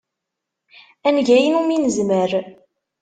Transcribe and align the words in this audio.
Ad 1.07 1.13
neg 1.15 1.27
ayen 1.35 1.57
umi 1.59 1.77
nezmer. 1.77 2.31